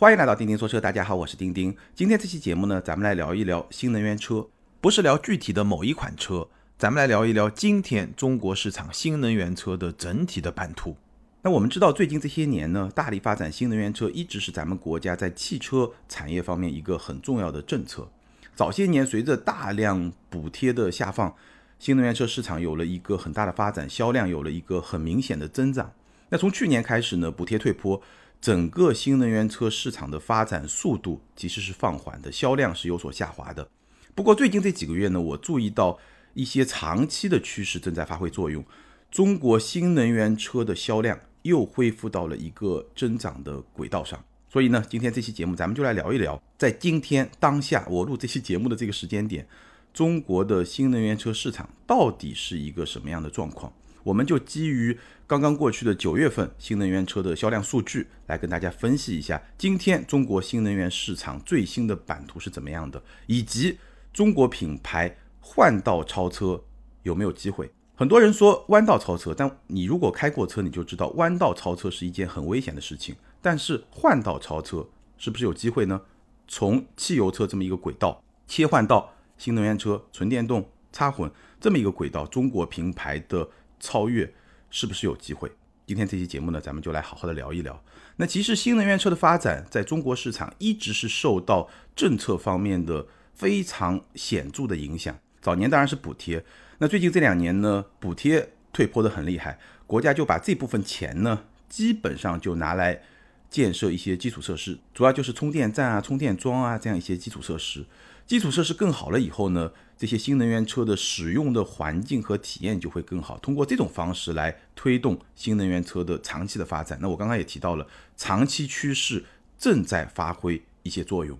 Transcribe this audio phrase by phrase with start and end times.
[0.00, 1.76] 欢迎来到钉钉说车，大家好，我是钉钉。
[1.94, 4.46] 今天这期节目呢，咱们来聊一聊新能源车，
[4.80, 10.96] 不是聊具体的某一款车，咱们来聊一聊今天中国市场新能源车的整体的版图。
[11.42, 18.08] 那我们知道，最近这些年呢，大力发展新能源车一直是咱们国家在汽车产业方面一个很重要的政策。
[18.56, 21.34] 早些年，随着大量补贴的下放，
[21.78, 25.92] 新能源车市场有了一个很大的发展，销量有了一个很明显的增长。
[26.30, 28.00] 那从去年开始呢，补贴退坡。
[28.40, 33.68] 整个新能源车市场的发展速度其实是放缓的，销量是有所下滑的。
[34.14, 35.98] 不过最近这几个月呢，我注意到
[36.32, 38.64] 一些长期的趋势正在发挥作用，
[39.10, 44.24] 中国新能源车的销量又恢复到了一个增长的轨道上。
[44.48, 49.46] 所以呢，今天这期节目咱们就来聊一聊，在今天当下我录这期节目的这个时间点，
[49.92, 53.72] 中国的新能源车市场到底是一个什么样的状况？
[54.02, 63.78] 我们就基于刚刚过去的九月份新能源车的销量数据，来跟大家分析一下今天中国新能源市场最新的版图是怎么样的，以及
[64.12, 66.62] 中国品牌换道超车
[67.02, 67.70] 有没有机会。
[67.94, 73.14] 很多人说弯道超车，但你如果开过车，你就知道弯道超车是一件很危险的事情。
[73.42, 76.00] 但是换道超车是不是有机会呢？
[76.48, 83.48] 从汽油车这么一个轨道切换到新能源车、纯电动、插混这么一个轨道，中国品牌的
[83.80, 84.32] 超越。
[84.72, 85.50] 是不是有机会？
[85.84, 87.82] 今天这期节目呢，咱们就来好好的聊一聊。
[88.18, 95.18] 那其实新能源车的发展在中国市场一直是受到政策方面的非常显著的影响。
[95.40, 96.44] 早年当然是补贴，
[96.78, 103.02] 那最近这两年呢，补贴退坡的很厉害，国家就把这部分钱呢，基本上就拿来
[103.50, 107.84] 建设一些基础设施，主要就是充电站啊、充电桩啊这样一些基础设施。
[108.30, 113.36] 基础设施更好了以后呢，这些新能源车的使用的环境和体验就会更好。
[113.38, 116.96] 通过这种方式来推动新能源车的长期的发展。
[117.02, 117.84] 那我刚刚也提到了，
[118.16, 119.24] 长期趋势
[119.58, 121.36] 正在发挥一些作用。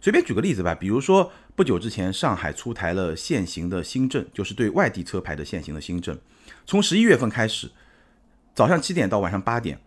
[0.00, 6.18] 随便举个例子吧，比如说不久之前上海出台了限行的新政，就是对外地车牌的限行的新政。
[6.66, 7.70] 从十一月份开始，
[8.56, 9.80] 早上七点到晚上八点，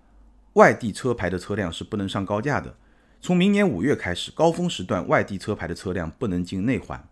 [0.53, 2.77] 外地车牌的车辆是不能上高架的。
[3.21, 7.07] 从明年五月开始，高峰时段外地车牌的车辆不能进内环。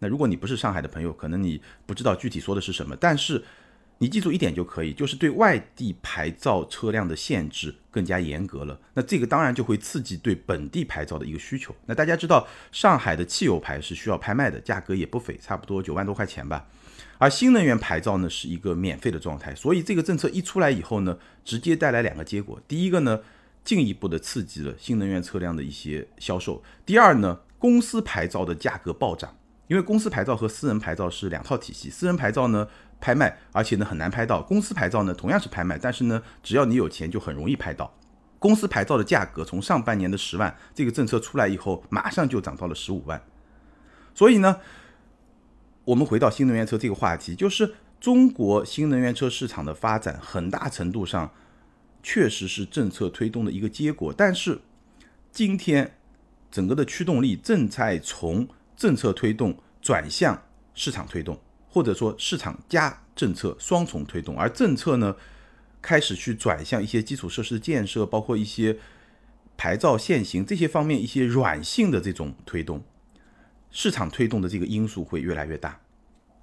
[0.00, 2.96] 那如果你不是上海的朋友，可能你不知道具体说的是什么。
[2.96, 3.40] 但是
[3.98, 8.76] 你记住一点就可以，就是对外地牌照车辆的限制更加严格了。
[8.94, 11.72] 那这个当然就会刺激对本地牌照的一个需求。
[11.86, 16.66] 那大家知道，上海的汽油牌是需要拍卖的，价格也不菲，差不多九万多块钱吧。
[17.18, 19.54] 而新能源牌照呢是一个免费的状态。
[19.54, 22.60] 所以这个政策一出来以后呢，直接带来两个结果。
[22.66, 23.20] 第一个呢。
[23.64, 26.62] 进一步的刺激了新能源车辆的一些销售。
[26.84, 29.34] 第二呢，公司牌照的价格暴涨，
[29.68, 31.88] 因为公司牌照和私人牌照是两套体系。
[31.88, 32.68] 私人牌照呢
[33.00, 37.92] 拍卖，而且呢很难拍到；公司牌照呢同样是拍卖，但是呢只要你有钱就很容易拍到。
[38.38, 43.22] 公司牌照的价格从上半年的十万，这个政策出来以后，马上就涨到了十五万。
[44.14, 44.60] 所以呢，
[45.86, 51.30] 我们回到新能源车这个话题，就是中国新能源车市场的发展，很大程度上。
[52.04, 54.60] 确实是政策推动的一个结果，但是
[55.32, 55.96] 今天
[56.50, 60.40] 整个的驱动力正在从政策推动转向
[60.74, 65.16] 市场推动，或者说市场加政策双重推动，而政策呢
[65.80, 68.76] 开始去转向一些基础设施的建设，包括一些
[69.56, 72.84] 牌照限行这些方面一些软性的这种推动，
[73.70, 75.80] 市场推动的这个因素会越来越大。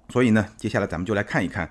[0.08, 1.70] 所以呢，接下来咱们就来看一看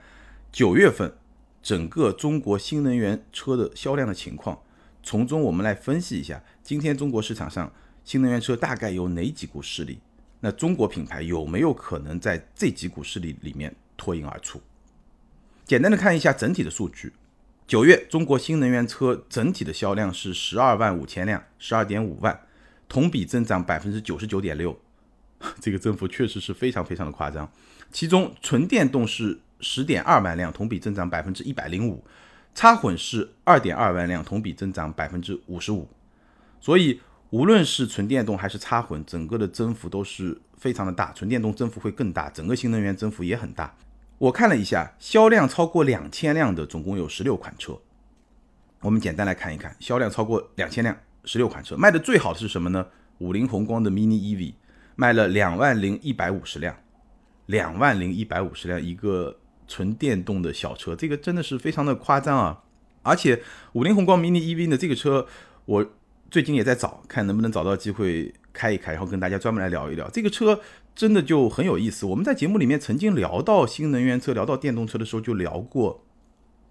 [0.50, 1.13] 九月份。
[1.62, 4.60] 整个中国新能源车的销量的情况，
[5.04, 7.72] 从中我们来分析一下，今天中国市场上
[8.04, 10.00] 新能源车大概有哪几股势力？
[10.40, 14.60] 那中国品牌有没有可能在这几股势力里面脱颖而出？
[15.66, 17.14] 简单的看一下整体的数据，
[17.68, 22.42] 九月中国新能源车整体的销量是十二万五千辆，十二点五万，
[22.90, 24.76] 同比增长百分之九十九点六，
[25.62, 27.52] 这个增幅确实是非常非常的夸张。
[27.92, 29.40] 其中纯电动是。
[29.62, 32.04] 十点二万辆，同比增长百分之一百零五；
[32.54, 35.88] 插混是二点二万辆，同比增长百分之五十五。
[36.60, 37.00] 所以，
[37.30, 41.14] 无论是纯电动还是插混，整个的增幅都是非常的大。
[41.14, 43.76] 纯电动增幅会更大，整个新能源增幅也很大。
[44.18, 47.80] 我看了一下，销量超过两千辆的总共有十六款车。
[48.82, 52.85] 我们简单来看一看，销量超过两千辆，十六款车卖的最好的是什么呢？
[53.20, 54.53] 五菱宏光的 mini EV
[54.96, 56.76] 卖了两万零一百五十辆，
[57.46, 59.38] 两万零一百五十辆一个。
[59.72, 62.64] 纯电动的小车，这个真的是非常的夸张啊！
[63.03, 63.41] 而且
[63.72, 65.26] 五菱宏光 mini EV 的这个车，
[65.64, 65.85] 我
[66.29, 70.09] 最近也在找，看能不能找到机会开一开，然后跟大家专门来聊一聊。
[70.09, 70.59] 这个车
[70.94, 72.06] 真的就很有意思。
[72.06, 76.03] 我们在节目里面曾经聊到新能源车、聊到电动车的时候，就聊过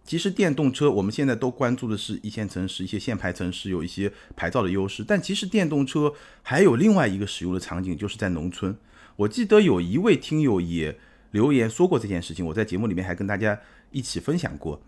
[0.05, 6.13] 其实电动车我们现在都关注的是一线城市、一些限牌城市有一些牌照的优势，但其实电动车
[6.43, 8.77] 还有另外一个使用的场景，就是在农村。
[9.17, 10.99] 我记得有一位听友也
[11.31, 13.59] 留言说过这件事情，我在节目里面还跟大家
[13.91, 14.81] 一起分享过。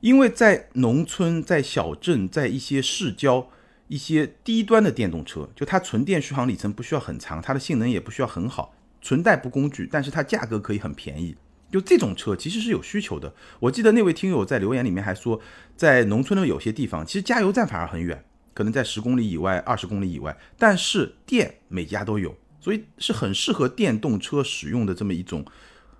[0.00, 3.50] 因为在农村、在小镇、在一些市郊，
[3.88, 11.34] 一些低端的电动车，就它纯电续航里程不需要很长，它的性能也不需要很好，纯代步工具，但是它价格可以很便宜。
[11.70, 13.34] 就这种车其实是有需求的。
[13.60, 15.40] 我记得那位听友在留言里面还说，
[15.76, 18.24] 在农村的有些地方，其实加油站反而很远，
[18.54, 25.44] 可能在十公里以外、二十公里以外，但是电每家都有，所以是很适合电动车使用的这么一种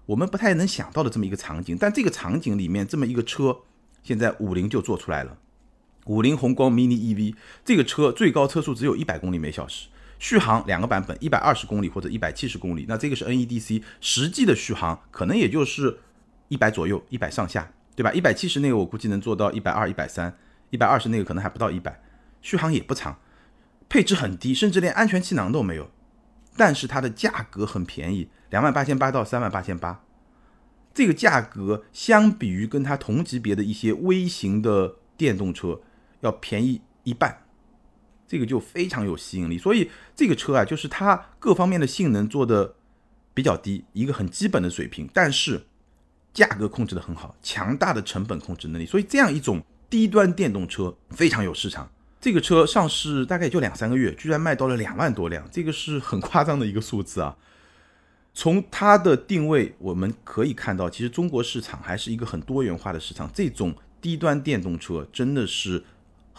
[0.08, 1.76] 我们不太能想到的这么一个场景。
[1.78, 3.58] 但这个场景里面这么一个车，
[4.02, 5.37] 现在五菱就做出来了。
[6.06, 9.88] 五菱宏光 mini EV 这个车最高车速只有一百公里每小时。
[10.19, 15.99] 续航两个版本，一百二十公里或者一百七十公里，那这个是 NEDC，实际的续航可能也就是
[16.49, 18.10] 一百左右，一百上下，对吧？
[18.12, 20.37] 一百七十那个我估计能做到一百二、一百三，
[20.70, 22.02] 一百二十那个可能还不到一百，
[22.43, 23.19] 续航也不长，
[23.88, 25.88] 配置很低，甚至连安全气囊都没有，
[26.58, 30.05] 但是它的价格很便宜，两万八千八到三万八千八，
[30.93, 35.81] 这个价格相比于跟它同级别的一些微型的电动车
[36.20, 37.44] 要便宜一半。
[38.26, 42.75] 这个就非常有吸引力，所以这个车啊，就是它各方面的性能做的
[43.32, 45.64] 比较低，一个很基本的水平，但是
[46.34, 51.90] 价格控制的很好，强大的成本控制能力，所以这样一种低端电动车非常有市场。
[52.20, 57.37] 这个车上市大概也就两三个月，居然卖到了两万多辆，这个是很夸张的一个数字啊。
[58.35, 65.85] 从它的定位我们可以看到，其实中国市场还是一个很多元化的市场，这种低端电动车真的是。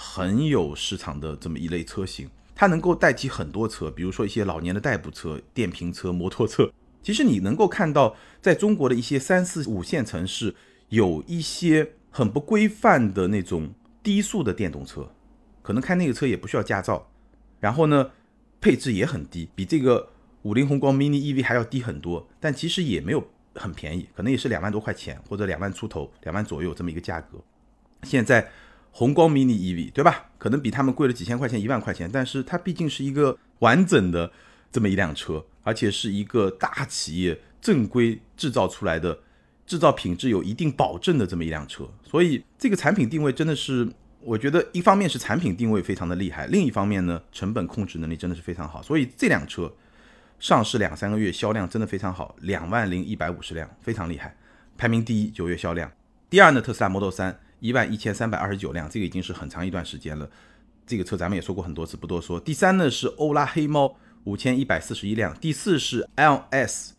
[0.02, 6.72] 很有市场的这么一类车型，它能够代替很多车，比如说一些老年的代步车、电瓶车、摩托车。
[7.04, 10.56] 其实你能够看到，在中国的一些三四五线城市，
[10.88, 15.12] 有一些很不规范的那种低速的电动车，
[15.70, 17.12] 可能开那个车也不需要驾照，
[17.60, 18.10] 然后呢，
[18.60, 20.10] 配置也很低，比这个
[20.42, 23.24] 五菱宏光 mini EV 还要低很多，但其实也没有
[23.54, 27.38] 很便宜，可能也是两万多块钱或者两万出头、两万左右这么一个价格。
[28.02, 28.50] 现在。
[28.92, 30.32] 宏光 mini EV 对吧？
[30.40, 34.32] 可能比他们贵了几千块钱、一万块钱，但是它毕竟是一个完整的
[34.72, 39.20] 这么一辆车，而且是一个大企业正规制造出来的，
[39.68, 41.88] 制造品质有一定保证的这么一辆车。
[42.04, 43.88] 所以这个产品定位真的是，
[44.22, 48.82] 我觉得一方面是产品定位非常的厉害，另一方面呢，成本控制能力真的是非常好。
[48.82, 49.74] 所以这辆车
[50.40, 54.36] 上市两三个月，销量真的非常好，两万零一百五十辆，非常厉害，
[54.78, 55.92] 排名第一，九月销量。
[56.30, 57.40] 第二呢，特斯拉 Model 三。
[57.62, 60.30] 一万一千三百二十九辆，这个已经是很长一段时间了。
[60.88, 62.40] 这个车咱们也说过很多次，不多说。
[62.40, 63.94] 第三呢是欧拉黑猫
[64.24, 66.94] 五千一百四十一辆，第四是 L S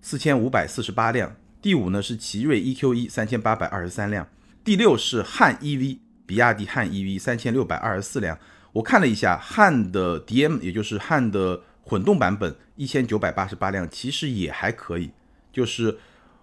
[0.00, 4.26] 四千五百四十八辆，第五呢是奇瑞 E Q 一三千八百二十三辆，
[4.64, 8.38] 第六是汉 E V 比亚迪汉 E V 三千六百二十四辆。
[8.72, 15.10] 我看了一下汉的 D M，也就是汉的混动版本一千九百八十八辆，其实也还可以，
[15.52, 15.98] 就是。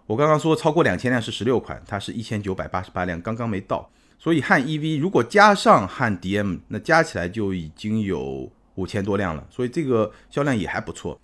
[0.05, 3.89] 我刚刚说超过两千辆是十六款，它是一千九百八十八辆，刚刚没到。
[4.19, 11.17] 所以汉 EV 如果加上汉 DM，那加起来就已经有五千多辆了，所以这个销量也还不错。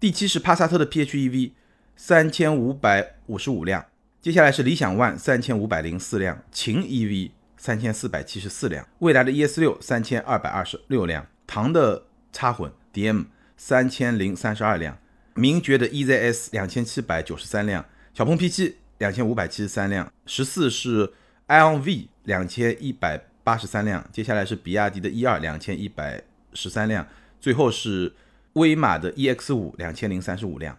[0.00, 1.52] 第七是帕萨特的 PHEV，
[1.94, 3.86] 三千五百五十五辆。
[4.20, 6.42] 接下来是理想 ONE，三千五百零四辆。
[6.50, 7.30] 秦 EV
[7.66, 8.86] 三千四百七十四辆。
[9.00, 11.26] 蔚来的 ES 六三千二百二十六辆。
[11.48, 13.24] 唐的插混 DM
[13.56, 14.96] 三千零三十二辆。
[15.34, 17.84] 名爵的 EZS 两千七百九十三辆。
[18.14, 21.12] 小鹏 p 七两千五百七十三辆，十四是
[21.48, 26.22] iON V 两千一百八十三辆，接下来是比亚迪的 E 二两千一百
[26.54, 27.06] 十三辆，
[27.40, 28.14] 最后是
[28.52, 30.78] 威马的 EX 五两千零三十五辆，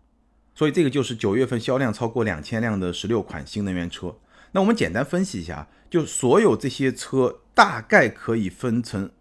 [0.56, 4.16] 所以这个就是九月份销量超过两千辆的十六款新能源车。
[4.52, 9.12] 那我们简单分析一下，就所有这些车大概可以分成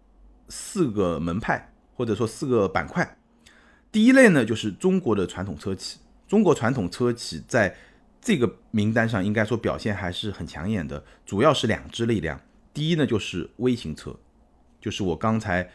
[0.49, 3.17] 四个门派，或者说四个板块。
[3.91, 7.75] 第一类呢，就是中国的传统车企，中国传统车企在
[8.21, 12.39] 这个名单上应该说表现还是很抢眼的，主要是两支力量。
[12.73, 14.15] 第一呢，就是微型车，
[14.79, 15.69] 就是我刚才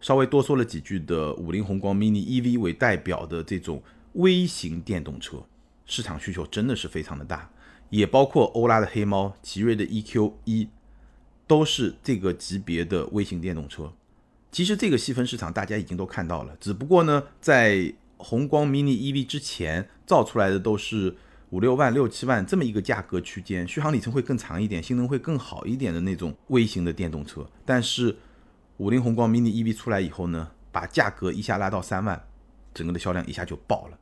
[0.00, 3.82] 稍微多说了几句的五菱宏光 mini EV 为代表的这种
[4.14, 5.38] 微型电动车，
[5.86, 7.50] 市场需求真的是非常的大。
[7.90, 10.68] 也包括欧拉的黑猫、奇瑞的 EQ 一，
[11.46, 13.92] 都是这个级别的微型电动车。
[14.50, 21.16] 其实这个细分市场大家已经都看到了，只不过呢，在宏光 mini EV 之前造出来的都是。
[21.50, 27.48] 五六万、六七万这么一个价格区间，续航里程会更长一点，性能会更好一点的那种微型的电动车。
[27.64, 28.16] 但是
[28.78, 32.20] 五菱宏光 mini EV 出来以后呢，把价格一下拉到三万，
[32.74, 33.98] 整个的销量一下就爆了。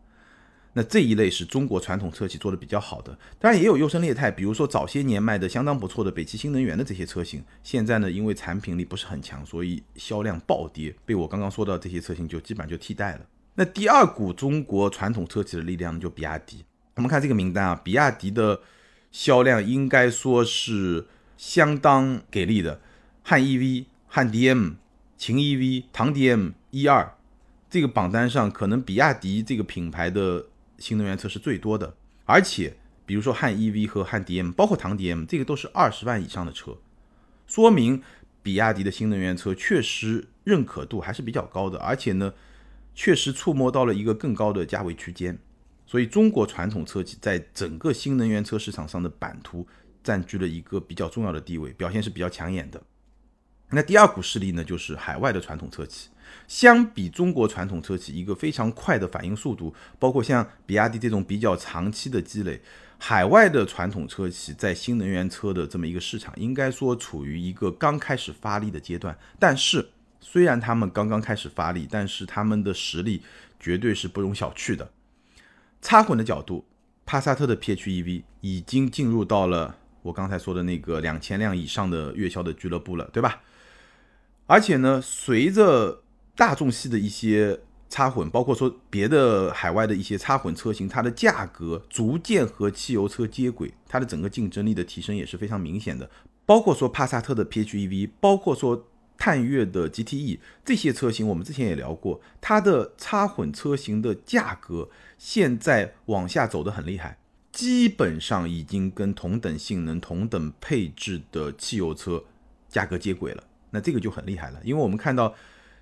[0.76, 13.20] 那这一类是中国传统车企做的比较好的，当然也有优胜劣汰，比如说早些年卖的相当不错的北汽新能源的这些车型，现在呢因为产品力不是很强，所以销量暴跌，被我刚刚说到这些车型就基本上就替代了。
[13.54, 16.64] 那第二股中国传统车企的力量就比亚迪，
[16.96, 18.60] 我们看这个名单啊，比亚迪的
[19.12, 22.80] 销量应该说是相当给力的，
[23.22, 24.74] 汉 EV、汉 DM、
[25.16, 27.14] 秦 EV、唐 DM 一二，
[27.70, 30.46] 这个榜单上可能比亚迪这个品牌的。
[30.84, 32.76] 新能源车是最多的，而且
[33.06, 36.76] 比如说汉 EV 和汉 DM，包括唐 DM，这个都是二十万以上的车，
[37.46, 38.02] 说明
[38.42, 42.34] 比亚迪的新能源车确实认可度还是比较高的，而且呢，
[42.94, 45.38] 确实触摸到了一个更高的价位区间，
[45.86, 49.66] 所以中国传统车企在整个新能源车市场上的版图
[50.02, 52.82] 占据了一个比较重要的地位，表现是比较抢眼的。
[53.70, 56.10] 那第二股势力呢，就是海外的传统车企。
[56.46, 62.60] 相比中国传统车企一个非常快的反应速度，包括像比亚迪这种比较长期的积累，
[62.98, 69.16] 海外的传统车企在新能源车的这么一个市场，应该说处于一个刚开始发力的阶段。
[69.38, 69.88] 但是，
[70.20, 73.22] 虽然他们刚刚开始发力，但是他们的实力
[73.58, 74.90] 绝对是不容小觑的。
[75.82, 76.64] 插混的角度，
[77.04, 83.42] 帕萨特的 PHEV 已经进入到了我刚才说的那个两千辆以上的月销的俱乐部了，对吧？
[84.46, 86.02] 而且呢，随着
[86.36, 96.10] 大众系的一些插混，包括说别的海外的一些插混车型，它的价格逐渐和汽油车接轨，它的整个竞争力的提升也是非常明显的。
[96.44, 107.16] 包括说帕萨特的 PHEV，包括说探岳的 GTE 这些车型，我们之前也聊过，它的插混车型的价格现在往下走的很厉害，
[107.52, 112.24] 基本上已经跟同等性能、同等配置的汽油车
[112.68, 113.44] 价格接轨了。
[113.70, 115.32] 那这个就很厉害了，因为我们看到。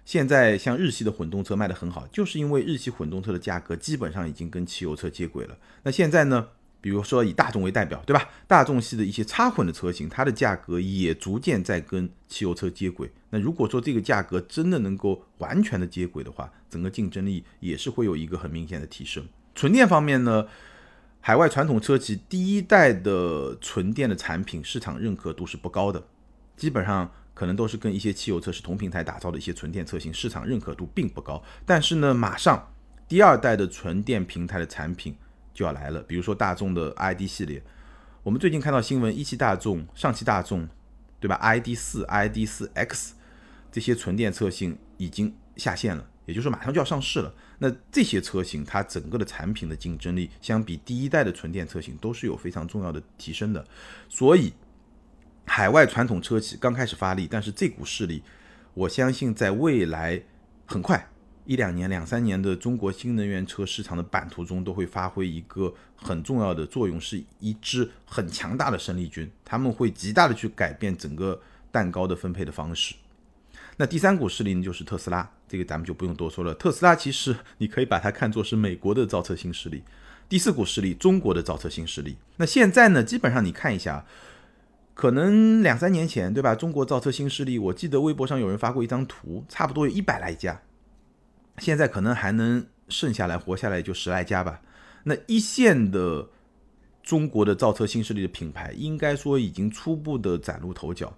[0.04, 5.56] 现在像日系的混动车卖得很好，就是因为日系混动车的价格基本上已经跟汽油车接轨了。
[5.84, 6.48] 那现在呢，
[6.80, 8.28] 比如说以大众为代表，对吧？
[8.48, 13.08] 大众系的一些插混的车型，它的价格也逐渐在跟汽油车接轨。
[13.30, 19.24] 那如果说这个价格真的能够完全的接轨的话，整个竞争力也是会有一个很明显的提升。
[19.54, 20.46] 纯电方面呢，
[21.20, 26.02] 海外传统车企第一代的纯电的产品市场认可度是不高的，
[26.56, 27.08] 基本上。
[27.34, 31.42] 可能都是跟一些汽油车是同平台打造的一些纯电车型，市场认可度并不高。
[31.64, 32.72] 但是呢，马上
[33.08, 35.16] 第二代的纯电平台的产品
[35.54, 37.62] 就要来了，比如说大众的 ID 系列。
[38.22, 40.68] 我们最近看到新闻，一汽大众、上汽大众，
[41.18, 43.14] 对吧？ID 四、ID 四 X
[43.70, 47.34] 这些纯电车型已经下线了，也就是马上就要上市了。
[47.58, 53.66] 那这些车型它整个的产品的竞争力，相比第一代的纯电车型都是有非常重要的提升的，
[54.08, 54.52] 所以。
[55.44, 58.22] 海外传统车企刚开始发力，但是这股势力，
[58.74, 60.22] 我相信在未来
[60.64, 61.10] 很快
[61.44, 69.30] 一两年、两三年的中国新能源车市场的版图中，都会发挥一个很重要的作用，是一支很强大的生力军。
[69.44, 71.38] 他们会极大的去改变整个
[71.70, 72.94] 蛋糕的分配的方式。
[73.76, 76.54] 那第三股势力呢，就是特斯拉，这个咱们就不用多说了。
[76.54, 79.82] 特斯拉其实你可以把它看作是美国的造车新势力。
[80.28, 82.16] 第四股势力，中国的造车新势力。
[82.36, 84.06] 那现在呢，基本上你看一下。
[84.94, 86.54] 可能两三年前，对吧？
[86.54, 90.60] 中国造车新势力，我记得微博上有人发过一张图，差不多有一百来家。
[91.58, 94.60] 现在可能还能剩下来活下来就十来家吧。
[95.04, 96.28] 那一线的
[97.02, 101.12] 中国的造车新势力的品牌，应该说已经初步的崭露头角。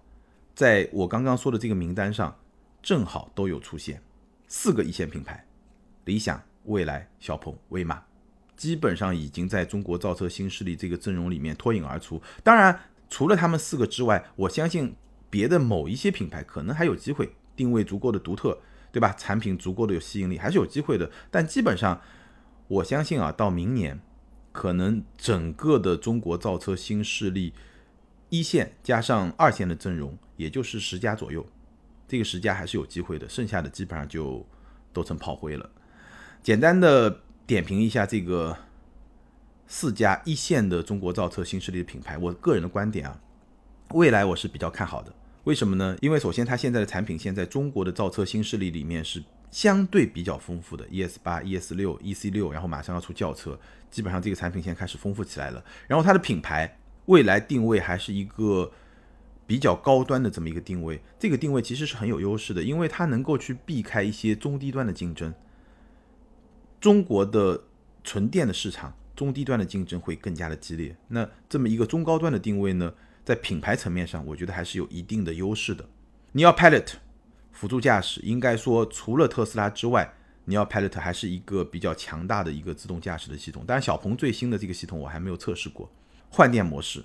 [0.55, 2.35] 在我刚刚说的这个名单上，
[2.81, 4.01] 正好都有出现
[4.47, 5.45] 四个一线品牌：
[6.05, 8.01] 理想、蔚来、小鹏、威马，
[8.57, 12.23] 基本上已经在中国造车新势力这个阵容里面脱颖而出。
[12.45, 12.79] 当然。
[13.15, 14.97] 除了他们四个之外，我相信
[15.31, 18.59] 别的某一些品牌可能还有机会定位足够的独特，
[18.91, 19.15] 对吧？
[19.17, 21.09] 产品足够的有吸引力，还是有机会的。
[21.31, 22.01] 但基本上，
[22.67, 24.01] 我相信啊，到明年，
[24.51, 27.55] 可能整个的中国造车新势力
[28.31, 31.47] 一线加上二线的阵容，也就是十家左右，
[32.09, 34.45] 这个十家还是有机会的，剩下的基本上就
[34.93, 35.71] 都成炮灰了。
[36.43, 38.57] 简单的点评一下这个。
[39.67, 43.21] 四家一线的中国造车新势力的品牌，我个人的观点啊，
[43.91, 45.13] 未来我是比较看好的。
[45.45, 45.97] 为什么呢？
[46.01, 53.59] 因为首先它现在的产品线在中国的造车新势力里面是相对比较丰富的，ES 八、ES 六、EC 六，然后马上要出轿车，
[53.91, 55.63] 基本上这个产品线开始丰富起来了。
[55.87, 58.71] 然后它的品牌未来定位还是一个
[59.47, 65.35] 比较高端的这么一个定位，这个定位其实是很有优势的，因为它能够去避开一些中低端的竞争。
[66.81, 67.65] 中国的
[68.03, 68.95] 纯电的市场。
[69.15, 70.97] 中低端的竞争会更加的激烈。
[71.09, 72.93] 那这么一个中高端的定位呢，
[73.25, 75.85] 在品牌层面上，我觉得还是有一定的优势的。
[76.33, 76.95] 你要 Pilot
[77.53, 80.15] 辅助驾驶，应该说除了特斯拉之外，
[80.47, 83.65] 你要 Pilot 还是一个比较强大的一个自动驾驶的系统。
[83.67, 85.91] 当然，小鹏最新的这个系统我还没有测试过。
[86.29, 87.05] 换电模式，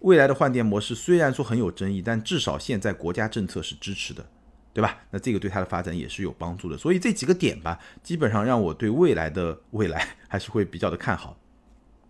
[0.00, 4.26] 未来的换电模式虽然说很有争议，但至少现在国家政策是支持的，
[4.76, 4.98] 对吧？
[5.10, 6.76] 那这个对它的发展也是有帮助的。
[6.76, 11.34] 所以这几个点吧，基本上让我对未来的未来还是会比较的看好。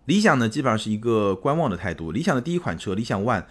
[0.03, 2.11] 理想呢，基本上是一个观望的态度。
[2.11, 3.45] 理想的第一款车理想 ONE。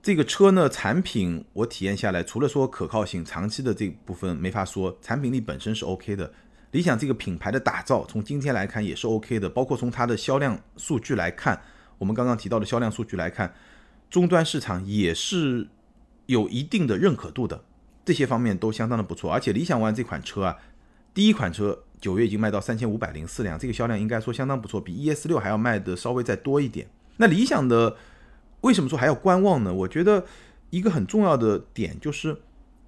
[0.00, 6.32] 这个车呢，产品我体验下来，除了说可靠性，长期的这部分没法说，产品力本身是 OK 的。
[6.70, 11.60] 理想这个品牌的打造，从今天来看也是 OK 的，包括从它的销量数据来看，
[11.98, 13.52] 我们刚刚提到的销量数据来看，
[14.08, 15.66] 终端市场也是
[16.26, 17.64] 有一定的认可度的，
[18.04, 19.32] 这些方面都相当的不错。
[19.32, 20.56] 而且理想 ONE 这款车啊，
[21.12, 26.88] 第一款车九月已经卖到三千五百零四辆，这个销量应该说相当不错，比 ES 六还要卖的稍微再多一点。
[27.16, 27.96] 那理想的。
[28.60, 29.74] 为什么说还要观望呢？
[29.74, 30.24] 我觉得
[30.70, 32.34] 一个很重要的点就是，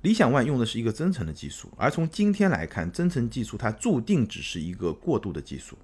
[0.00, 5.76] 理想 ONE 用的是一个增程的技术，而从今天来看，增程技术它注定只是一个过渡的技术。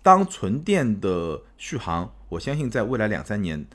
[0.00, 3.66] 当纯电的续航，我相信在未来两三年，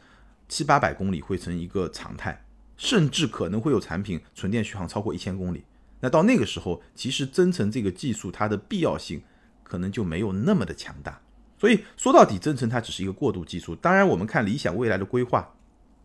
[0.47, 2.44] 七八百公里会成一个常态，
[2.77, 5.63] 甚至可能会有产品纯电续航超过一千公里。
[6.01, 9.21] 那到那个时候，其实增程这个技术它的必要性
[9.63, 11.21] 可能就没有那么的强大。
[11.57, 13.73] 所以说到底，增程它只是一个过渡技术。
[13.75, 15.55] 当然，我们看理想未来的规划，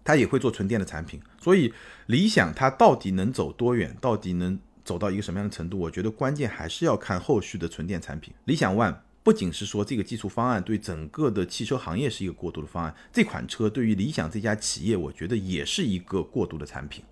[0.05, 1.21] 它也会做纯电的产品。
[1.41, 1.75] 所以，
[2.07, 5.79] 理想它到底能走多远，到底能走到一个什么样的程度？
[5.79, 8.33] 我觉得关键还是要看后续的纯电产品。
[8.45, 17.05] 理想 ONE 不仅是说这个技术方案对整个的汽车行业是一个过渡的方案，这款车对于理想这家企业，我觉得也是一个过渡的产品。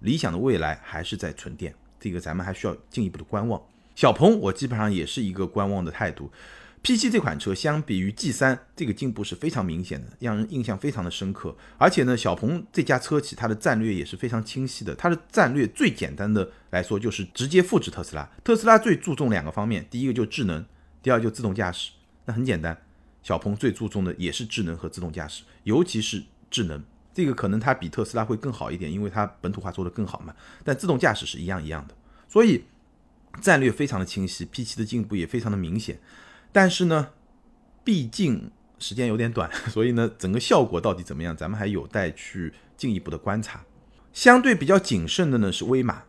[0.00, 3.60] 理想的未来还是在纯电，这个咱们还需要进一步的观望。
[3.94, 6.30] 小鹏，我基本上也是一个观望的态度。
[6.82, 11.56] P7 这款车相比于 G3，这个进步是非常明显的，让人印象非常的深刻。
[11.78, 14.94] 而且呢，小鹏这家车企它的战略也是非常清晰的。
[14.94, 18.30] 它的战略最简单的来说就是直接复制特斯拉。
[18.44, 20.64] 特斯拉最注重两个方面，第一个就是智能，
[21.06, 21.92] 第二就自动驾驶。
[22.24, 22.76] 那很简单，
[23.22, 26.20] 小鹏最注重的也是智能和自动驾驶，尤其是
[26.50, 26.82] 智能，
[27.14, 30.34] 这个可能它比特斯拉会更好一点，因为它本土化做得更好嘛。
[30.64, 31.94] 但自动驾驶是一样一样的，
[32.26, 32.64] 所以
[33.40, 36.00] 战略非常的清晰，P7 的进步也非常的明显。
[36.50, 37.10] 但是呢，
[37.84, 43.64] 毕竟时间有点短， 所以呢，整个效果到底怎么样，咱们还有待去进一步的观察。
[44.12, 46.02] 相对比较谨慎的呢是威马，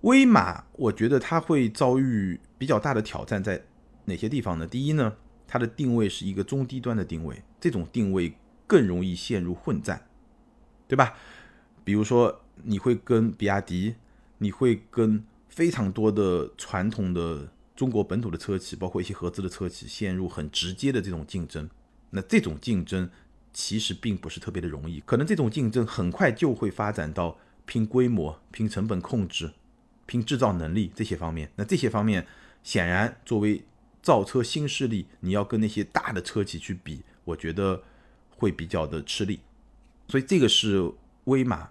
[0.00, 3.64] 威马我觉得它会遭遇比较大的挑战，在
[4.04, 4.66] 哪些地方呢？
[4.66, 5.16] 第一呢，
[5.46, 8.34] 它的定位是一个中低端的定位，这种定位
[8.66, 10.06] 更容易陷入混战，
[10.86, 11.14] 对吧？
[11.84, 13.94] 比如说你会跟比亚迪，
[14.38, 17.48] 你会跟非常多的传统的。
[17.78, 21.70] 中国本土的车企，包括一些合资的车企，陷入很直接的这种竞争。
[22.10, 23.08] 那这种竞争
[23.52, 29.52] 其实并不是特别的容易，可能这种竞争很快就会发展到拼规模、拼成本控制、
[30.06, 31.52] 拼制造能力这些方面。
[31.54, 32.26] 那这些方面，
[32.62, 33.62] 显然作为
[34.02, 37.82] 造车新势力，你要跟那些大的车企去比，我觉得
[38.30, 39.40] 会比较的吃力。
[40.08, 40.92] 所以这个是
[41.24, 41.70] 威马，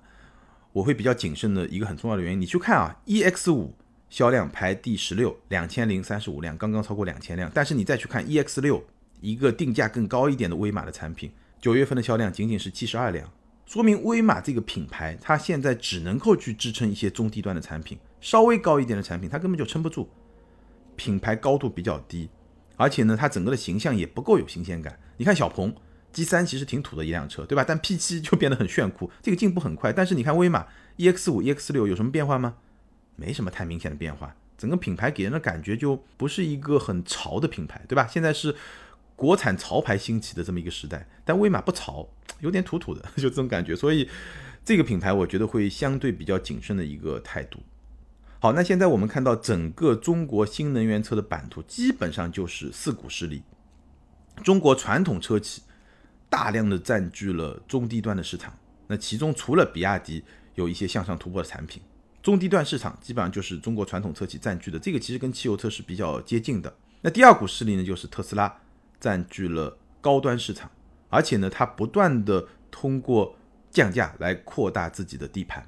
[0.74, 2.42] 我会比较谨慎的一个很重要的原因。
[2.42, 3.74] 你去看啊，EX 五。
[4.10, 7.52] 销量排第十六，两千零三十五辆，刚刚超过两千辆。
[7.54, 8.82] 但是你再去看 EX 六，
[9.20, 13.30] 一个定价更高一点的威马的产品，九月份的销量仅仅是七十二辆，
[13.66, 20.10] 说明威马这个品牌，它现在只能够去支撑一些中低端的产品，稍微高一点的产品，它根本就撑不住，
[20.98, 22.30] 品牌高度比较低，
[22.76, 25.00] 而且呢，它整个的形象也不够有新鲜感。
[25.16, 25.74] 你看小鹏
[26.12, 27.64] G 三其实挺土的一辆车，对吧？
[27.66, 29.94] 但 P 七就变得很炫酷，这个进步很快。
[29.94, 30.66] 但是你看威马
[30.98, 32.56] EX 五、EX 六有什么变化吗？
[33.16, 38.08] 没什么太明显的变化，整个品牌给人的感觉就不是一个很潮的品牌，对吧？
[38.08, 38.56] 现在是
[39.16, 42.08] 国产潮牌兴起的这么一个时代，但威马不潮，
[42.40, 43.76] 有点土土的， 就这种感觉。
[43.76, 44.10] 所以
[44.64, 47.60] 这个品牌我觉得会相对比较谨慎的一个态度。
[48.40, 53.42] 好，那现在我们看到整个中国新能源车的版图基本上就是四股势力，
[54.44, 55.64] 中国传统车企
[56.30, 58.54] 大量的占据了中低端的市场，
[58.86, 60.24] 那其中除了比亚迪
[60.54, 61.82] 有一些向上突破的产品。
[62.22, 66.72] 中低端市场基本上就是中国传统车企占据的，这个其实跟汽油车是比较接近的。
[67.02, 68.60] 那第二股势力呢，就是特斯拉
[69.00, 70.70] 占据了高端市场，
[71.10, 73.36] 而且呢，它不断的通过
[73.72, 75.68] 降价来扩大自己的地盘。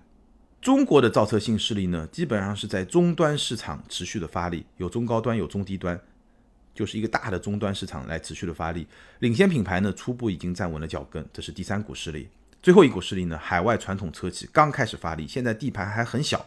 [0.61, 5.99] 中国的造车新势力呢，基本上是在终端市场持续的发力，有中高端，有中低端，
[6.75, 8.85] 就是一个大的终端市场来持续的发力。
[9.19, 12.27] 领先品牌呢，初步已经站稳了脚跟，这是第三股势力。
[12.61, 16.45] 最后一股势力呢，海外传统车企刚开始发力，现在地盘还很小，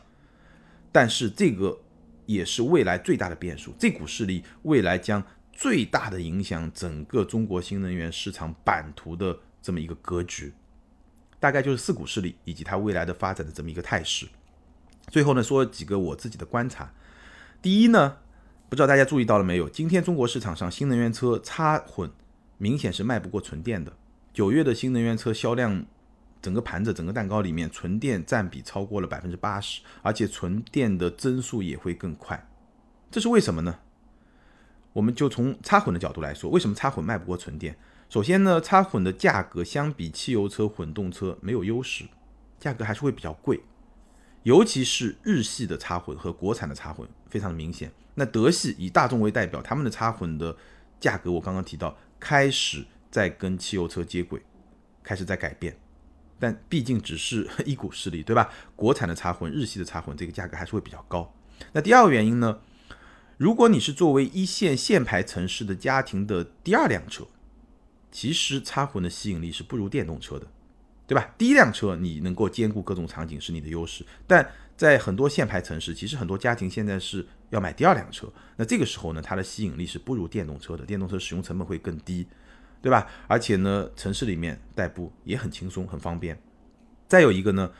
[0.93, 1.79] 但是这个
[2.27, 3.75] 也是未来最大的变数。
[3.79, 10.53] 这股势力未来将最大的影响整个中国新能源市场版图的这么一个格局，
[11.43, 14.29] 大概就是四股势力以及它未来的发展的这么一个态势。
[15.09, 16.89] 最后呢，说几个我自己的观察。
[17.61, 18.19] 第一呢，
[18.69, 19.69] 不知道大家注意到了没有？
[19.69, 22.09] 今天中国市场上新能源车插混
[22.59, 23.93] 明显是卖不过纯电的。
[24.33, 25.85] 九月的新能源车销量，
[26.41, 32.49] 整个盘子、整个蛋糕里面，纯电占比超过了百分之八十，而且纯电的增速也会更快。
[33.11, 33.81] 这是为什么呢？
[34.93, 37.77] 我们就从插混的角度来说，为什么插混卖不过纯电？
[38.13, 42.05] 首先呢，插混的价格相比汽油车、混动车没有优势，
[42.61, 43.63] 价格还是会比较贵，
[44.43, 47.91] 尤其是日系的插混和国产的插混非常的明显。
[48.17, 50.55] 那德系以大众为代表，他们的插混的
[51.01, 54.43] 价格我刚刚提到，开始在跟汽油车接轨，
[55.03, 55.75] 开始在改变，
[56.39, 58.51] 但毕竟只是 一股势力，对吧？
[58.77, 61.35] 国产的插混、日系的插混，这个价格还是会比较高。
[61.73, 62.59] 那第二个原因呢？
[63.39, 67.27] 如果你是作为一线限牌城市的家庭的第二辆车，
[68.13, 70.47] 其实插混的吸引力是不如电动车的，
[71.07, 71.35] 对吧？
[71.37, 82.27] 第一辆车你能够兼顾各种场景是你的优势，但在很多限牌城市，其实很多家庭现在是要买第二辆车，那这个时候呢，它的吸引力是不如电动车的，电动车使用成本会更低，
[82.81, 83.07] 对吧？
[83.27, 86.41] 而且呢，城市里面代步也很轻松很方便。
[87.09, 87.71] 再有一个呢，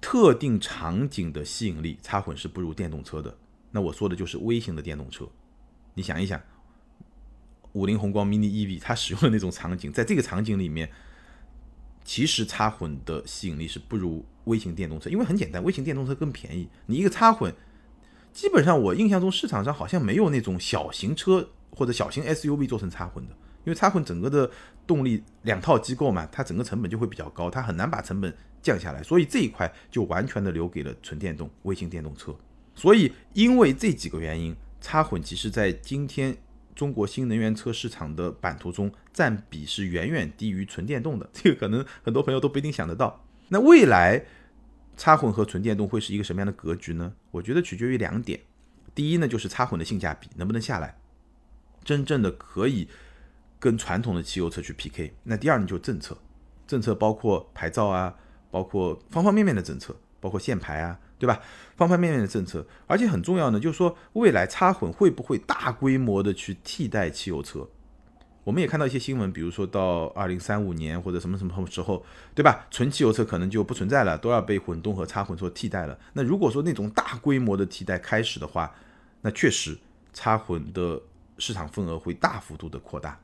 [0.00, 3.36] 特定场景的吸引力，插混是不如电动车的。
[3.70, 5.26] 那我说的就是微型的电动车，
[5.94, 6.40] 你想一想，
[7.72, 10.90] 五菱宏光 mini EV 它使用的那种场景，在这个场景里面，
[12.04, 16.68] 其实插混的吸引力是不如微型电动车，因为很简单，微型电动车更便宜。
[16.86, 17.54] 你一个插混，
[18.32, 23.30] 基本上我印象中市场上好像没有那种小型车或者小型 SUV 做成插混的，
[23.64, 24.50] 因为插混整个的
[24.86, 32.36] 动力两套机构嘛，它整个成本就会比较高，它很难把成本降下来，所以这一块就完全的留给了纯电动微型电动车。
[32.74, 36.36] 所以，因为这几个原因，插混其实在今天
[36.74, 41.28] 中国新能源车市场的版图中占比是远远低于纯电动的。
[41.32, 43.24] 这个可能很多朋友都不一定想得到。
[43.48, 44.24] 那未来
[44.96, 47.12] 插混和纯电动会是一个什么样的格局呢？
[47.30, 48.40] 我觉得取决于两点。
[48.94, 50.98] 第一呢，就是插混的性价比能不能下来，
[51.82, 52.88] 真正的可以
[53.58, 55.14] 跟传统的汽油车去 PK。
[55.24, 56.16] 那第二呢，就是政策，
[56.66, 58.14] 政策包括牌照啊，
[58.50, 60.98] 包括方方面面的政策，包括限牌啊。
[61.22, 61.40] 对吧？
[61.76, 67.68] 方方面面的政策，而且很重要呢，就是说未来插混会不会大规模的去替代汽油车？
[68.42, 72.04] 我们也看到一些新闻，比如说到二零三五年或者什么什么时候，
[72.34, 72.66] 对吧？
[72.72, 75.96] 纯汽油车可能就不存在了，都要被混动和插混所替代了。
[76.14, 78.74] 那如果说那种大规模的替代开始的话，
[79.20, 79.78] 那确实
[80.12, 81.00] 插混的
[81.38, 83.16] 市场份额会大幅度的扩大。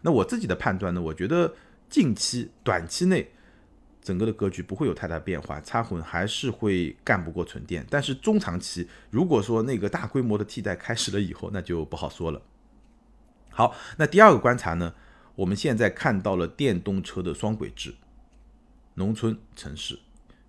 [0.00, 1.52] 那我自己的判断呢，我觉得
[1.90, 3.30] 近期短期内。
[4.06, 7.84] 整个的格局不会有太大变化，插混还是会干不过纯电。
[7.90, 12.40] 但是中长期，如果说那个大规模的替代开始了以后，那就不好说了。
[13.50, 14.94] 好，那第二个观察呢？
[15.34, 17.96] 我们现在看到了电动车的双轨制，
[18.94, 19.98] 农村、城市。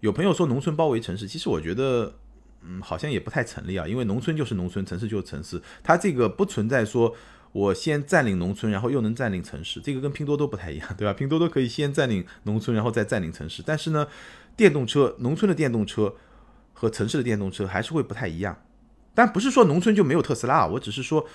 [0.02, 2.13] 有朋友说农村包围城市，其实我觉得，
[2.62, 3.88] 嗯，好像也不太成立啊。
[3.88, 7.15] 因为农村就是农村，城市就是城市，它这个不存在说。
[7.51, 11.13] 我先占领农村，然后又能占领城市，这个跟拼多多不太一样，对吧？
[11.13, 13.63] 拼多多可以先占领农村，然后再占领城市。
[13.65, 14.07] 但是呢，
[14.55, 16.15] 电动车，农村的电动车
[16.73, 18.62] 和城市的电动车还是会不太一样。
[19.15, 21.25] 但不是说农村就没有特斯拉啊，我只是说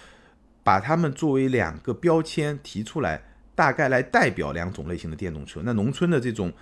[0.63, 3.23] 把它们作为两个标签提出来，
[3.57, 5.61] 大概来代表两种类型的电动车。
[5.65, 6.53] 那农村的这种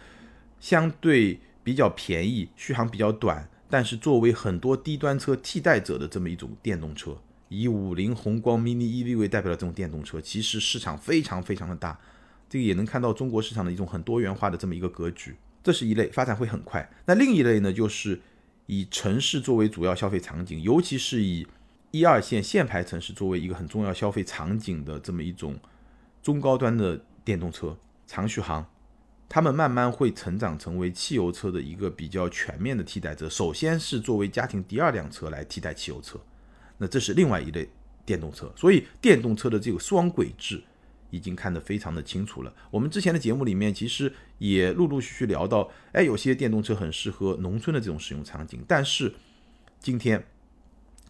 [0.59, 7.19] 相对比较便宜、续航比较短，但是作为很多低端车替代者的这么一种电动车。
[7.51, 11.99] 以五菱宏光 mini EV 为代表的这种电动车，其实市场非常非常的大，
[12.49, 15.35] 这个也能看到中国市场的一种很多元化的这么一个格局。
[15.63, 16.89] 这是一类发展会很快。
[17.07, 18.21] 那另一类呢，就是
[18.67, 21.47] 以城市作为主要消费场景，尤其是以
[21.91, 25.59] 一二线限牌城市作为一个很重要消费场景的这么一种
[26.23, 28.65] 中高端的电动车，长续航，
[29.29, 33.29] 他们慢慢会成长成为汽油车的一个比较全面的替代者。
[33.29, 36.21] 首先是作为家庭第二辆车来替代汽油车。
[36.83, 37.69] 那这是另外一类
[38.07, 40.63] 电动车，所以电动车的这个双轨制
[41.11, 42.51] 已经看得非常的清楚了。
[42.71, 48.65] 我们之前的节目里面其实也陆陆续续聊到，哎，有些电动车很适合农村的这种使用场景。
[48.67, 49.13] 但是
[49.79, 50.27] 今天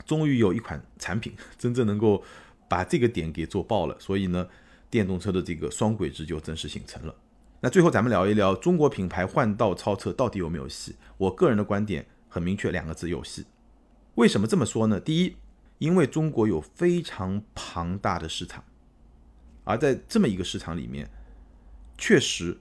[0.05, 2.25] 终于有一款产品真正能够
[2.69, 4.49] 把这个点给做爆了，所以呢，
[4.91, 7.15] 电动车的这个双轨制就正式形成了。
[7.61, 10.97] 那最后咱们聊一聊中国品牌换道超车到底有没有戏？
[11.17, 13.45] 我个人的观点很明确，两个字：有戏。
[14.17, 14.99] 为什么这么说呢？
[14.99, 15.37] 第一。
[15.81, 18.63] 因为中国有非常庞大的市场，
[19.65, 21.09] 而在这么一个市场里面，
[21.97, 22.59] 确实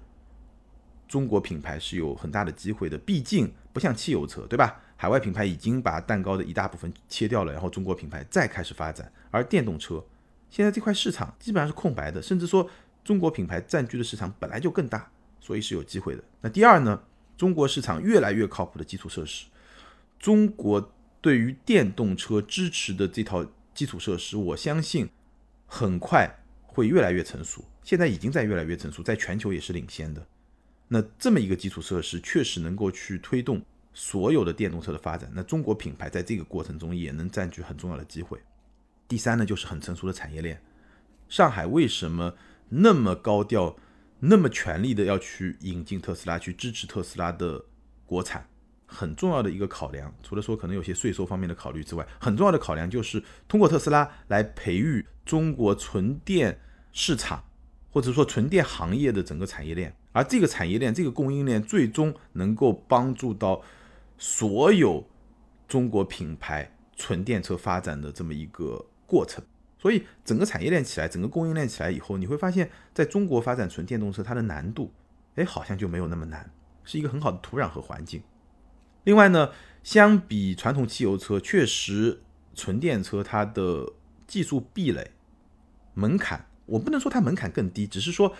[1.05, 2.97] 中国品牌是有很大的机会的。
[2.97, 4.81] 毕竟不像汽油车，对吧？
[4.95, 9.11] 海外品牌已经把蛋糕的一大部分切掉了，然后中国品牌再开始发展。
[9.31, 10.01] 而电动车
[10.49, 12.69] 现在这块市场基本上是空白的，甚至说
[13.03, 16.23] 中国品牌占据的市场本来就更大，所以是有机会的。
[16.39, 17.03] 那第二呢？
[17.35, 19.47] 中国市场越来越靠谱的基础设施，
[20.17, 20.93] 中国。
[21.21, 25.09] 对于电动车支持的这套基础设施，我相信
[25.65, 27.63] 很快会越来越成熟。
[27.83, 30.25] 现在已经在越来越成熟，在全球也是领先的。
[30.87, 33.61] 那这么一个基础设施，确实能够去推动
[33.93, 35.29] 所有的电动车的发展。
[35.33, 38.39] 那中国品牌在这个过程中也能占据很重要的机会。
[39.07, 40.61] 第三呢，就是很成熟的产业链。
[41.27, 42.35] 上海为什么
[42.69, 43.75] 那么高调、
[44.19, 47.65] 那么全力的要去引进特斯拉，去支持特斯拉的
[48.05, 48.47] 国产？
[48.91, 56.59] 很重要的一个考量，除了说可能有些税收方面的考虑之外，很重要的考量就是通过特斯拉来培育中国纯电
[56.91, 57.43] 市场，
[57.91, 59.95] 或者说纯电行业的整个产业链。
[60.11, 63.61] 而这个产业链、这个供应链，最终能够帮助到
[64.17, 65.07] 所有
[65.67, 69.43] 中国品牌纯电车发展的这么一个过程。
[69.77, 74.91] 所以，整个产业链起来，整个供应链起来以后，你会发现在中国发展纯电动车，它的难度，
[75.35, 76.51] 哎，好像就没有那么难，
[76.83, 78.21] 是一个很好的土壤和环境。
[79.09, 79.49] 另外呢，
[79.81, 82.21] 相比传统汽油车，确实
[82.53, 83.91] 纯电车它的
[84.27, 85.09] 技术壁垒
[85.95, 88.35] 门槛，我不能说它门槛更低，只是说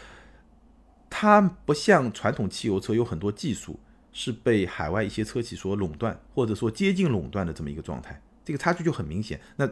[1.10, 3.80] 它不像传统汽油车有很多技术
[4.12, 9.42] 是被海外一些车企所垄断，或者说接近垄断的这么一个状态，这个差距就很明显。
[9.56, 9.68] 那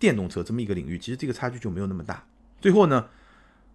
[0.00, 2.26] 电动车这么一个领域，其实这个差距就没有那么大。
[2.60, 3.08] 最后呢，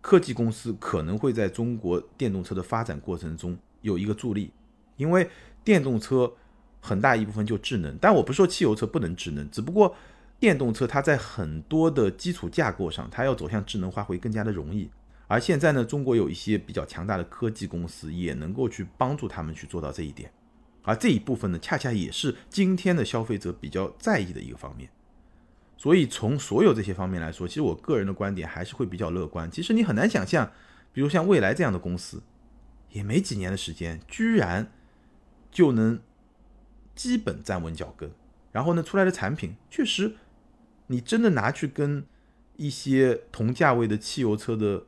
[0.02, 4.52] 科技公司可能会在中国电动车的发展过程中有一个助力，
[4.98, 5.30] 因为
[5.64, 6.34] 电动车。
[6.86, 9.95] 很大一部分就智能，但我不说汽油车不能智能，只不过
[10.39, 14.91] 电动车它在很多的基础架构上，它要走向智能化会更加的容易。
[15.28, 20.32] 而现在呢，中国有一些比较强大的科技公司也能够去帮助他们去做到这一点，
[20.84, 24.88] 而这一部分呢，恰恰也是今天的消费者比较在意的一个方面。
[25.78, 29.50] 所以从所有这些方面来说，其实我个人的观点还是会比较乐观。
[29.50, 30.52] 其实你很难想象，
[30.93, 32.21] 比如像蔚来这样的公司，
[32.91, 34.71] 也没几年的时间，居然
[35.50, 36.00] 就能。
[36.95, 38.10] 基本站稳脚跟，
[38.51, 40.15] 然后呢，出来的产品确实，
[40.88, 42.05] 你真的拿去跟
[42.55, 44.86] 一些同价位的汽油车的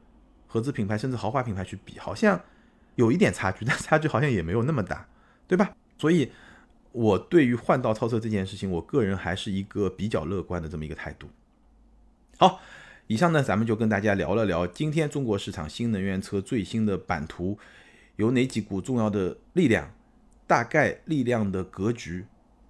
[0.47, 2.41] 合资品牌甚至豪华品牌去比，好像
[2.95, 5.07] 有一点差距，但差距好像也没有那么大，
[5.47, 5.75] 对吧？
[5.97, 6.31] 所以，
[6.93, 11.27] 我对于换道超车这件事情，我个人还是一个比较乐观的这么一个态度。
[12.37, 12.61] 好，
[13.07, 17.59] 以上呢，咱们就跟大家聊了聊今天中国市场新能源车最新的版图，
[18.15, 19.91] 有哪几股重要的力量。
[20.47, 22.25] 大概力量的格局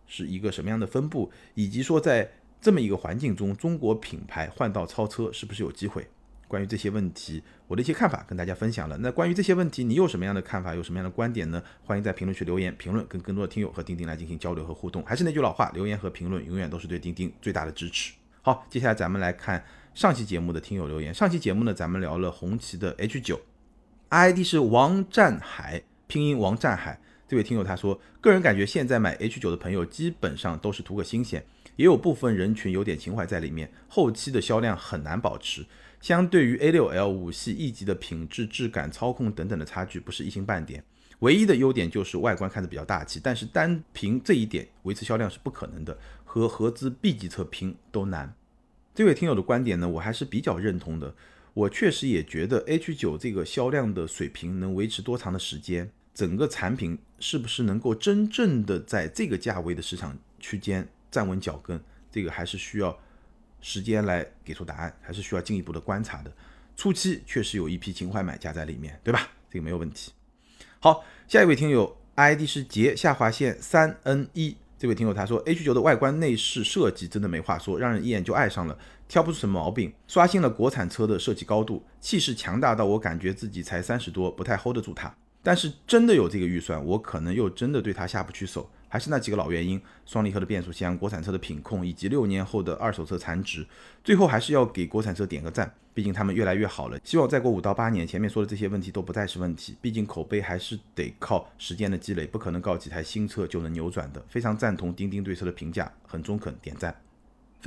[0.06, 6.08] 是一个什么样的分布，以及说在这么一个环境中，中国品牌换道超车是不是有机会？
[6.48, 8.98] 关于这些问题，我的一些看法跟大家分享了。
[9.00, 11.62] 那关于这些问题，你有什么样的看法，有什么样的观点呢？
[11.84, 15.04] 欢迎在评论区留言评论，跟更多的听友和钉钉来进行交流和互动。
[15.06, 18.14] 还是那句老话，留言和评论永远都是对钉钉最大的支持。
[18.42, 19.62] 好，接下来咱们来看
[19.94, 21.14] 上期节目的听友留言。
[21.14, 23.42] 上期节目呢，咱们聊了红旗的 H 九
[24.08, 26.98] ，ID 是王占海，拼音王占海。
[27.28, 35.66] 这位听友他说，个人感觉现在买 H 九的朋友基本上都是图个新鲜，也有部分人群有点情怀在里面，后期的销量很难保持。
[36.00, 40.82] 相对于 A 六 L 五系 E 级的品质、质感、操控等等的差距不是一星半点，
[41.20, 48.34] 唯一的优点就是外观看着比较大气，但是单凭这一点维持销量是不可能的，和合资 B 级车拼都难。
[48.96, 51.14] 这位听友的观点呢，我还是比较认同的，
[51.54, 55.92] 我确实也觉得 H 九这个销量的水平能维持多长的时间？
[56.18, 61.80] 整个产品是不是能够真正的在这个价位的市场区间站稳脚跟？
[62.12, 62.98] 这个还是需要
[63.62, 66.34] 时间来给出答案，还是需要进一步的观察的。
[66.76, 69.30] 初期确实有一批情怀买家在里面，对吧？
[69.52, 70.12] 这个没有问题。
[70.80, 78.76] 好，下一位听友 ID 是杰下划线三 N 一，这位听友他说 H 九的外观内饰设计真的没话说，让人一眼就爱上了，
[79.08, 85.16] 挑不出什么毛病，刷新了国产车的设计高度，气势强大到我感觉自己才三十多，不太 hold 得住它。
[85.44, 88.70] 但是真的有这个预算，我可能又真的对它下不去手。
[88.90, 93.66] 还是那几个老原因：双离合的变速箱、国产车的品控，以及六年后的二手车残值。
[94.02, 96.98] 最后还是要给国产车点个赞，毕竟他们越来越好了。
[97.04, 99.76] 希望再过五到八年，前面说的这些问题都不再是问题。
[99.82, 104.24] 毕竟口碑还是得靠时间的积累，不可能靠几台新车就能扭转的。
[104.30, 106.96] 非常赞同钉钉对车的评价，很中肯，点赞。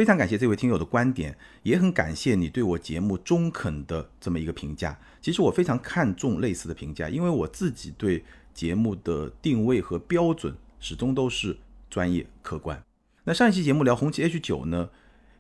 [0.01, 4.99] 非常感谢这位听友的观点，也很感谢你对我节目中肯的这么一个评价。
[5.21, 11.55] 其实我非常看重类似的评价，因为我自己对节目的定位和标准始终都是
[11.91, 12.83] 专业客观。
[13.25, 14.89] 那上一期节目聊红旗 H 九呢，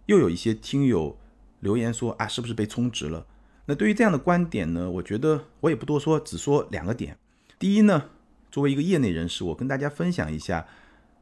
[0.04, 1.18] 又有一些听友
[1.60, 3.26] 留言说啊，是不是被充值了？
[3.64, 7.16] 那对于这样的观点呢，我觉得我也不多说，只说两个点。
[7.58, 8.10] 第一呢，
[8.50, 10.66] 作为一个业内人士，我跟大家分享一下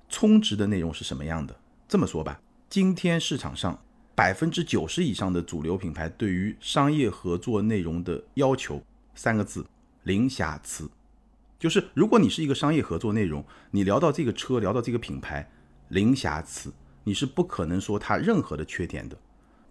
[0.08, 1.54] 充值的内容是什么样的。
[1.86, 2.40] 这么说吧。
[2.70, 3.82] 今天市场上
[4.14, 8.82] 百分之九十以上的主流品牌对于商业合作内容的要求，
[9.14, 9.64] 三个字：
[10.02, 10.86] 零瑕疵。
[11.58, 15.50] 就是如果你是一个商业合作内容，你聊到这个车，聊到这个品牌，
[15.88, 16.70] 零瑕疵，
[17.04, 19.16] 你是不可能说它任何的缺点的。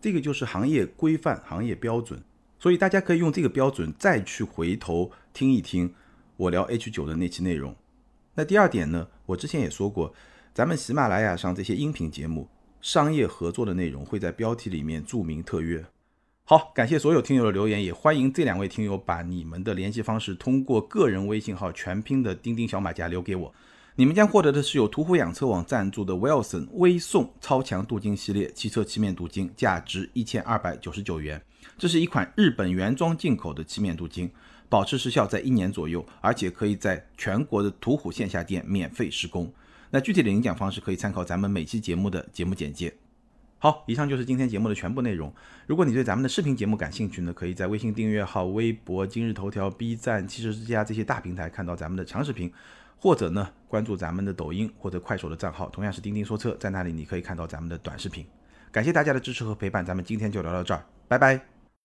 [0.02, 2.20] 这个就是行业规范、行业标准，
[2.58, 5.94] 所以大家可以用这个标准再去回头听一听
[6.36, 7.76] 我聊 H 九的那期内容。
[8.34, 10.16] 那第二点呢，我之前也说过，
[10.52, 12.50] 咱们喜马拉雅上这些音频节目
[12.88, 15.84] 商业合作的内容会在标题里面注明特约。
[16.46, 23.54] 好，感谢所有听友的留言，也欢迎这两位听友把你们的联系方式通过个人微信号全拼的钉钉小马甲留给我。
[23.98, 31.42] 你们将获得的是由途虎养车网赞助的 Wilson 微送超强镀金系列汽车漆面镀金，价值一千二百九十九元。
[31.78, 34.32] 这是一款日本原装进口的漆面镀金，
[34.70, 39.52] 保持时效在一年左右，而且可以在全国的途虎线下店免费施工。
[39.90, 42.94] 那具体的领奖方式可以参考咱们每期节目的节目简介。
[43.60, 45.34] 好，以上就是今天节目的全部内容。
[45.66, 52.54] 如果你对咱们的视频节目感兴趣呢，可以在微信订阅号、微博、今日头条、B 站、汽车之家这些大平台看到咱们的长视频，
[53.00, 58.24] 或者呢关注咱们的抖音或者快手的账号，同样是钉钉说车，在那里你可以看到咱们的短视频。
[58.72, 61.57] 感谢大家的支持和陪伴，咱们今天就聊到这儿，拜拜。